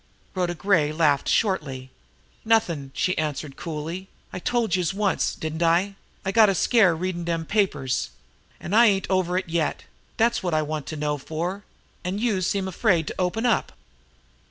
[0.33, 1.91] Rhoda Gray laughed shortly.
[2.43, 4.07] "Nothin'!" she answered coolly.
[4.33, 5.93] "I told youse once, didn't I?
[6.25, 8.09] I got a scare readin' dem papers
[8.59, 9.83] an' I ain't over it yet.
[10.17, 11.63] Dat's wot I want to know for,
[12.03, 13.73] an' youse seem afraid to open up!"